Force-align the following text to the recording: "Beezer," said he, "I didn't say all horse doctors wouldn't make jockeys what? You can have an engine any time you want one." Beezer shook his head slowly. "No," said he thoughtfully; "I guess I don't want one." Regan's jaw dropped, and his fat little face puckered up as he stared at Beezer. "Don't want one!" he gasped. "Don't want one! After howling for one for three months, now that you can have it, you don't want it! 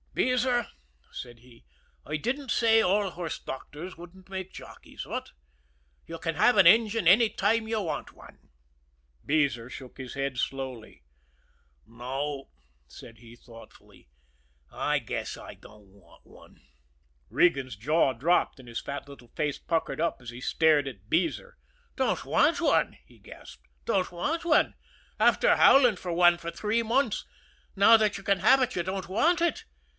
"Beezer," 0.13 0.67
said 1.11 1.39
he, 1.39 1.63
"I 2.05 2.17
didn't 2.17 2.49
say 2.51 2.81
all 2.81 3.11
horse 3.11 3.39
doctors 3.39 3.95
wouldn't 3.95 4.27
make 4.27 4.51
jockeys 4.51 5.05
what? 5.05 5.29
You 6.05 6.17
can 6.17 6.35
have 6.35 6.57
an 6.57 6.67
engine 6.67 7.07
any 7.07 7.29
time 7.29 7.67
you 7.67 7.79
want 7.81 8.11
one." 8.11 8.49
Beezer 9.25 9.69
shook 9.69 9.99
his 9.99 10.15
head 10.15 10.37
slowly. 10.37 11.03
"No," 11.85 12.49
said 12.87 13.19
he 13.19 13.37
thoughtfully; 13.37 14.09
"I 14.69 14.99
guess 14.99 15.37
I 15.37 15.53
don't 15.53 15.87
want 15.87 16.25
one." 16.25 16.59
Regan's 17.29 17.77
jaw 17.77 18.11
dropped, 18.11 18.59
and 18.59 18.67
his 18.67 18.81
fat 18.81 19.07
little 19.07 19.29
face 19.29 19.59
puckered 19.59 20.01
up 20.01 20.17
as 20.19 20.31
he 20.31 20.41
stared 20.41 20.89
at 20.89 21.09
Beezer. 21.09 21.55
"Don't 21.95 22.25
want 22.25 22.59
one!" 22.59 22.97
he 23.05 23.19
gasped. 23.19 23.65
"Don't 23.85 24.11
want 24.11 24.43
one! 24.43 24.73
After 25.19 25.55
howling 25.55 25.97
for 25.97 26.11
one 26.11 26.37
for 26.37 26.51
three 26.51 26.83
months, 26.83 27.23
now 27.77 27.95
that 27.95 28.17
you 28.17 28.23
can 28.25 28.39
have 28.39 28.61
it, 28.61 28.75
you 28.75 28.83
don't 28.83 29.07
want 29.07 29.39
it! 29.39 29.63